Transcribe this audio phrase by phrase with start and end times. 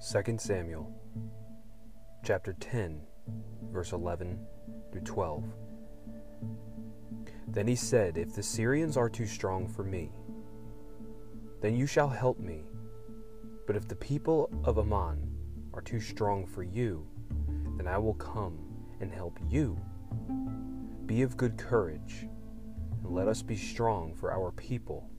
[0.00, 0.90] 2 Samuel
[2.24, 3.02] chapter 10,
[3.70, 4.38] verse 11
[4.90, 5.44] through 12.
[7.46, 10.10] Then he said, If the Syrians are too strong for me,
[11.60, 12.62] then you shall help me.
[13.66, 15.18] But if the people of Ammon
[15.74, 17.06] are too strong for you,
[17.76, 18.58] then I will come
[19.00, 19.78] and help you.
[21.04, 22.26] Be of good courage,
[23.04, 25.10] and let us be strong for our people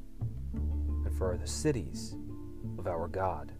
[0.56, 2.16] and for the cities
[2.80, 3.52] of our God.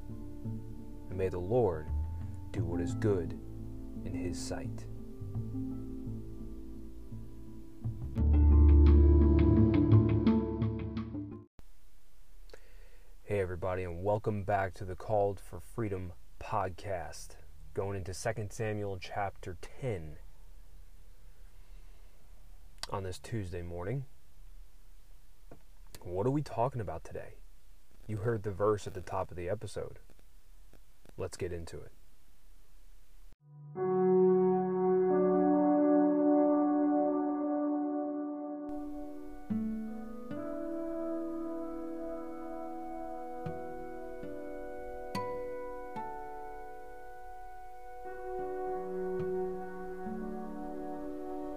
[1.12, 1.88] And may the Lord
[2.54, 3.38] do what is good
[4.06, 4.86] in his sight.
[13.24, 17.36] Hey, everybody, and welcome back to the Called for Freedom podcast.
[17.74, 20.16] Going into 2 Samuel chapter 10
[22.90, 24.06] on this Tuesday morning.
[26.04, 27.34] What are we talking about today?
[28.08, 30.00] You heard the verse at the top of the episode.
[31.18, 31.92] Let's get into it.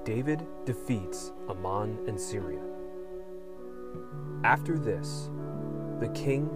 [0.04, 2.60] David defeats Ammon and Syria.
[4.44, 5.30] After this,
[5.98, 6.48] the king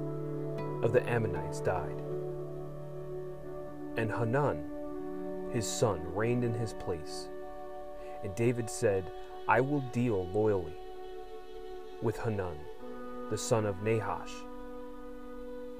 [0.83, 2.03] of the Ammonites died,
[3.99, 7.29] and Hanun, his son, reigned in his place.
[8.23, 9.11] And David said,
[9.49, 10.77] I will deal loyally
[12.01, 12.57] with Hanun,
[13.29, 14.33] the son of Nahash,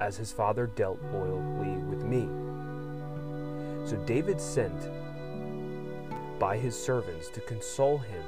[0.01, 2.29] as his father dealt loyally with me.
[3.89, 4.91] So David sent
[6.41, 8.25] by his servants to console him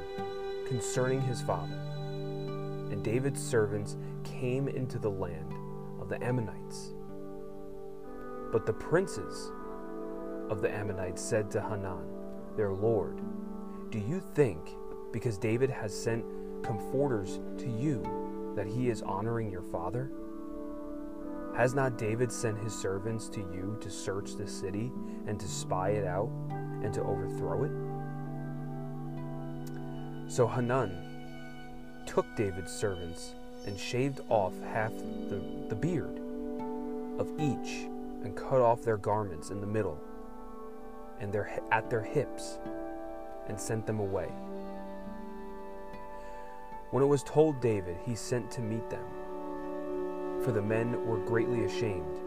[0.68, 1.80] concerning his father.
[2.92, 5.52] And David's servants came into the land
[6.00, 6.92] of the Ammonites.
[8.52, 9.50] But the princes
[10.50, 12.04] of the Ammonites said to Hanun,
[12.56, 13.20] their lord,
[13.90, 14.58] Do you think,
[15.12, 16.24] because David has sent
[16.64, 20.10] comforters to you, that he is honoring your father?
[21.56, 24.90] Has not David sent his servants to you to search the city
[25.26, 26.30] and to spy it out
[26.82, 27.70] and to overthrow it?
[30.28, 30.90] So Hanun
[32.06, 33.34] took David's servants
[33.66, 34.92] and shaved off half
[35.28, 36.18] the, the beard
[37.20, 37.86] of each
[38.24, 40.00] and cut off their garments in the middle
[41.20, 42.58] and their, at their hips
[43.48, 44.28] and sent them away.
[46.90, 49.04] When it was told David, he sent to meet them,
[50.42, 52.18] for the men were greatly ashamed.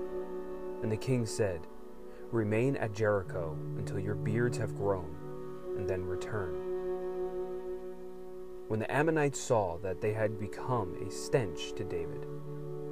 [0.81, 1.67] And the king said,
[2.31, 5.15] Remain at Jericho until your beards have grown,
[5.77, 6.55] and then return.
[8.67, 12.25] When the Ammonites saw that they had become a stench to David,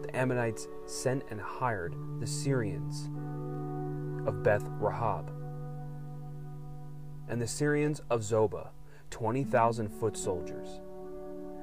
[0.04, 3.10] the Ammonites sent and hired the Syrians
[4.28, 5.41] of Beth Rehob
[7.32, 8.68] and the Syrians of Zobah,
[9.10, 10.82] 20,000 foot soldiers,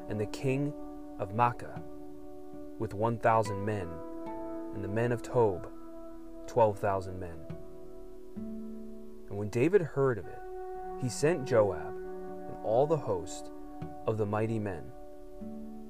[0.08, 0.72] and the king
[1.18, 1.82] of Maacah
[2.78, 3.86] with 1,000 men,
[4.74, 5.68] and the men of Tob,
[6.46, 7.36] 12,000 men.
[9.28, 10.40] And when David heard of it,
[11.02, 13.50] he sent Joab and all the host
[14.06, 14.84] of the mighty men.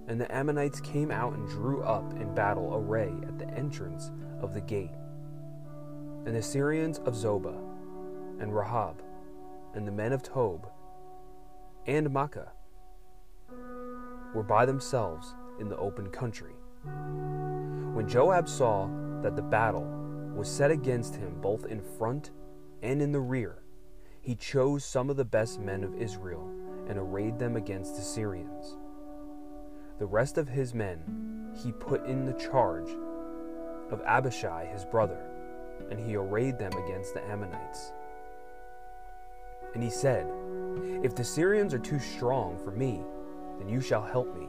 [0.08, 4.10] And the Ammonites came out and drew up in battle array at the entrance
[4.40, 4.90] of the gate.
[6.26, 7.60] And the Syrians of Zobah
[8.40, 8.96] and Rehob
[9.74, 10.68] and the men of Tob
[11.86, 12.48] and Maacah
[14.34, 16.54] were by themselves in the open country.
[16.84, 18.88] When Joab saw
[19.22, 19.86] that the battle
[20.34, 22.30] was set against him both in front
[22.82, 23.62] and in the rear,
[24.20, 26.48] he chose some of the best men of Israel
[26.88, 28.76] and arrayed them against the Syrians.
[29.98, 32.90] The rest of his men he put in the charge
[33.90, 35.18] of Abishai his brother,
[35.90, 37.92] and he arrayed them against the Ammonites.
[39.74, 40.26] And he said,
[41.02, 43.00] If the Syrians are too strong for me,
[43.58, 44.48] then you shall help me.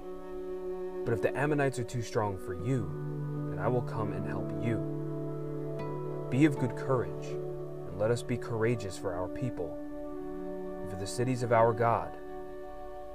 [1.05, 2.89] But if the Ammonites are too strong for you,
[3.49, 6.27] then I will come and help you.
[6.29, 9.75] Be of good courage, and let us be courageous for our people,
[10.81, 12.15] and for the cities of our God,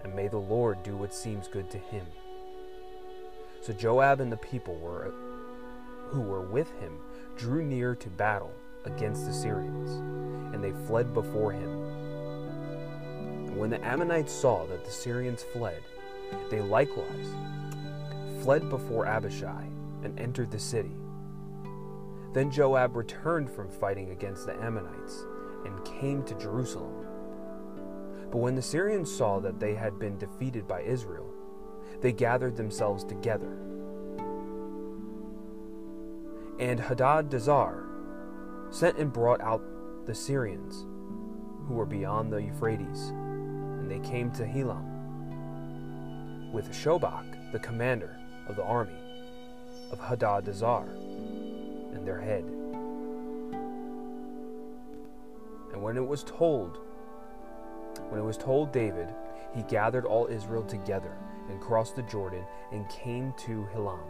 [0.02, 2.06] and may the Lord do what seems good to him.
[3.60, 5.12] So Joab and the people were,
[6.08, 6.98] who were with him
[7.36, 8.52] drew near to battle
[8.84, 9.92] against the Syrians,
[10.54, 12.03] and they fled before him.
[13.56, 15.80] When the Ammonites saw that the Syrians fled,
[16.50, 17.34] they likewise
[18.42, 19.68] fled before Abishai
[20.02, 20.94] and entered the city.
[22.34, 25.24] Then Joab returned from fighting against the Ammonites
[25.64, 27.06] and came to Jerusalem.
[28.30, 31.32] But when the Syrians saw that they had been defeated by Israel,
[32.00, 33.56] they gathered themselves together.
[36.58, 37.86] And Hadadezer
[38.70, 39.62] sent and brought out
[40.04, 40.84] the Syrians
[41.66, 43.12] who were beyond the Euphrates,
[43.84, 44.82] and they came to Helam
[46.52, 48.16] with Shobach, the commander
[48.48, 48.96] of the army
[49.92, 50.88] of Hadadezer,
[51.94, 52.44] and their head.
[55.74, 56.78] And when it was told,
[58.08, 59.08] when it was told David,
[59.54, 61.14] he gathered all Israel together
[61.50, 64.00] and crossed the Jordan and came to Helam.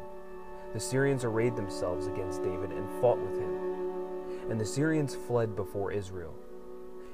[0.72, 4.50] The Syrians arrayed themselves against David and fought with him.
[4.52, 6.34] And the Syrians fled before Israel.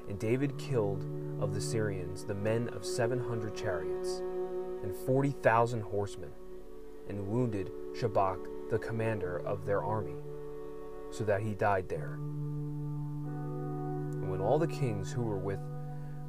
[0.09, 1.05] And David killed
[1.39, 4.21] of the Syrians the men of seven hundred chariots
[4.83, 6.31] and forty thousand horsemen,
[7.07, 8.39] and wounded Shobach,
[8.69, 10.15] the commander of their army,
[11.11, 12.13] so that he died there.
[14.13, 15.59] And when all the kings who were with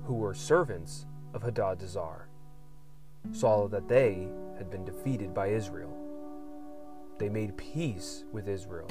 [0.04, 2.26] who were servants of Hadadezer
[3.30, 4.28] saw that they
[4.58, 5.96] had been defeated by Israel,
[7.18, 8.88] they made peace with Israel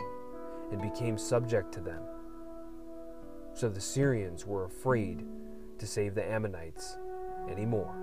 [0.71, 2.01] and became subject to them.
[3.53, 5.25] So the Syrians were afraid
[5.77, 6.97] to save the Ammonites
[7.49, 7.95] anymore.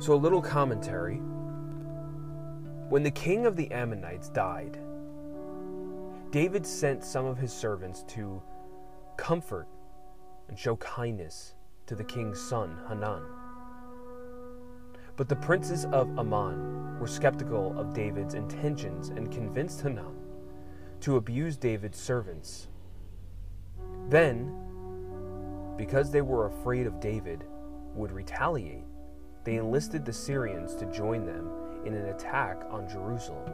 [0.00, 1.20] So, a little commentary.
[2.88, 4.78] When the king of the Ammonites died,
[6.30, 8.42] David sent some of his servants to
[9.16, 9.68] comfort
[10.48, 11.54] and show kindness
[11.86, 13.22] to the king's son, Hanun.
[15.16, 20.16] But the princes of Ammon were skeptical of David's intentions and convinced Hanun
[21.00, 22.68] to abuse David's servants.
[24.08, 24.54] Then,
[25.76, 27.44] because they were afraid of David
[27.94, 28.84] would retaliate,
[29.44, 31.50] they enlisted the Syrians to join them
[31.84, 33.52] in an attack on Jerusalem.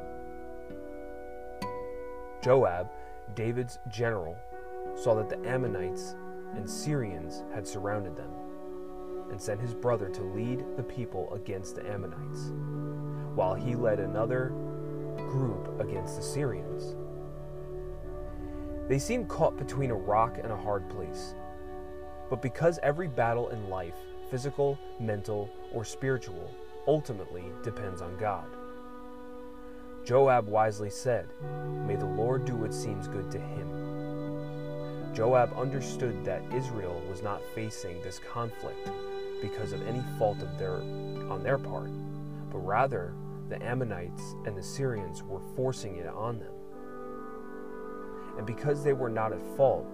[2.42, 2.88] Joab,
[3.34, 4.36] David's general,
[4.94, 6.14] saw that the Ammonites
[6.54, 8.30] and Syrians had surrounded them
[9.30, 12.52] and sent his brother to lead the people against the Ammonites,
[13.34, 14.52] while he led another
[15.16, 16.96] group against the Syrians.
[18.88, 21.34] They seemed caught between a rock and a hard place.
[22.30, 23.94] But because every battle in life
[24.30, 26.50] physical, mental, or spiritual,
[26.86, 28.46] ultimately depends on God.
[30.04, 31.28] Joab wisely said,
[31.86, 35.14] May the Lord do what seems good to him.
[35.14, 38.88] Joab understood that Israel was not facing this conflict
[39.40, 40.76] because of any fault of their,
[41.30, 41.90] on their part,
[42.50, 43.14] but rather
[43.48, 46.52] the Ammonites and the Syrians were forcing it on them.
[48.36, 49.86] And because they were not at fault,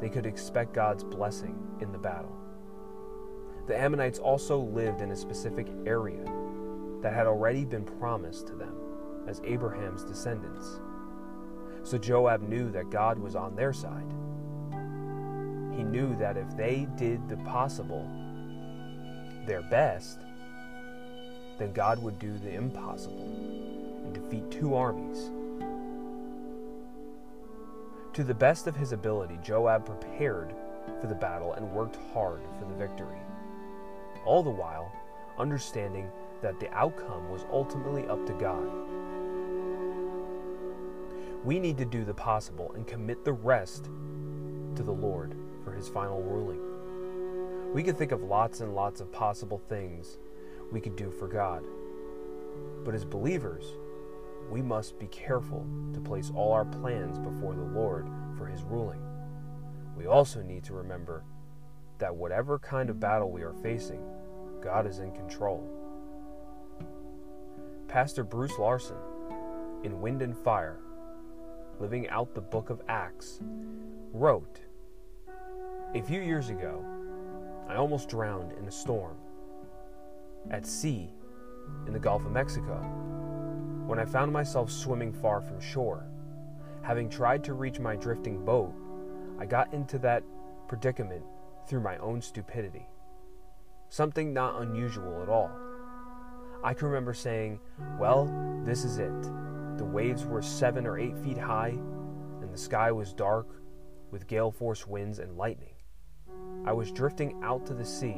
[0.00, 2.36] they could expect God's blessing in the battle.
[3.66, 6.24] The Ammonites also lived in a specific area
[7.02, 8.74] that had already been promised to them
[9.28, 10.80] as Abraham's descendants.
[11.84, 14.12] So Joab knew that God was on their side.
[15.76, 18.08] He knew that if they did the possible,
[19.46, 20.20] their best,
[21.58, 23.22] then God would do the impossible
[24.04, 25.30] and defeat two armies.
[28.14, 30.54] To the best of his ability, Joab prepared
[31.00, 33.18] for the battle and worked hard for the victory
[34.24, 34.92] all the while
[35.38, 36.10] understanding
[36.42, 38.70] that the outcome was ultimately up to God.
[41.44, 43.84] We need to do the possible and commit the rest
[44.76, 45.34] to the Lord
[45.64, 46.60] for his final ruling.
[47.74, 50.18] We could think of lots and lots of possible things
[50.70, 51.64] we could do for God.
[52.84, 53.64] But as believers,
[54.50, 59.00] we must be careful to place all our plans before the Lord for his ruling.
[59.96, 61.24] We also need to remember
[61.98, 64.02] that whatever kind of battle we are facing,
[64.62, 65.66] God is in control.
[67.88, 68.96] Pastor Bruce Larson,
[69.82, 70.78] in Wind and Fire,
[71.80, 73.40] living out the book of Acts,
[74.12, 74.60] wrote
[75.94, 76.84] A few years ago,
[77.68, 79.16] I almost drowned in a storm
[80.50, 81.10] at sea
[81.86, 82.76] in the Gulf of Mexico
[83.86, 86.06] when I found myself swimming far from shore.
[86.82, 88.72] Having tried to reach my drifting boat,
[89.38, 90.22] I got into that
[90.68, 91.24] predicament
[91.66, 92.88] through my own stupidity.
[93.88, 95.50] Something not unusual at all.
[96.64, 97.60] I can remember saying,
[97.98, 98.26] Well,
[98.64, 99.22] this is it.
[99.78, 101.76] The waves were seven or eight feet high,
[102.40, 103.48] and the sky was dark
[104.10, 105.74] with gale force winds and lightning.
[106.64, 108.16] I was drifting out to the sea,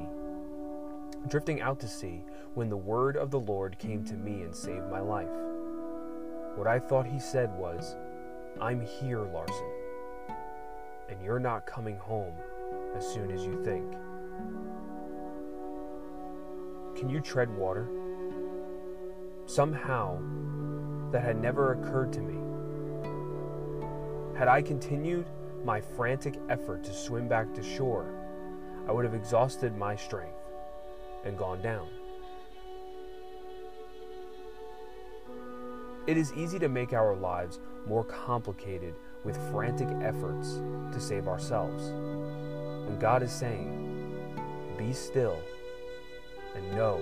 [1.29, 2.23] drifting out to sea,
[2.53, 5.31] when the word of the Lord came to me and saved my life.
[6.55, 7.97] What I thought he said was,
[8.61, 9.71] I'm here, Larson,
[11.09, 12.35] and you're not coming home
[12.95, 13.91] as soon as you think.
[16.97, 17.89] Can you tread water?
[19.47, 20.19] Somehow,
[21.13, 22.39] that had never occurred to me.
[24.39, 25.27] Had I continued
[25.65, 28.15] my frantic effort to swim back to shore,
[28.87, 30.37] I would have exhausted my strength
[31.25, 31.89] and gone down.
[36.07, 40.61] It is easy to make our lives more complicated with frantic efforts
[40.93, 41.85] to save ourselves.
[42.87, 44.37] When God is saying,
[44.77, 45.39] Be still
[46.55, 47.01] and know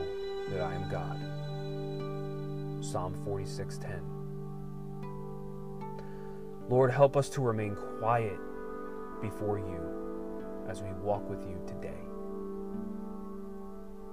[0.51, 1.19] that I am God.
[2.85, 4.01] Psalm 46:10.
[6.69, 8.39] Lord, help us to remain quiet
[9.21, 10.02] before you
[10.69, 12.01] as we walk with you today.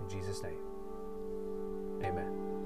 [0.01, 0.59] In Jesus' name,
[2.03, 2.58] amen.